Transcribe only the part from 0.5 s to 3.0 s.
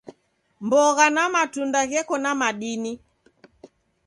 Mbogha na matunda gheko na madini.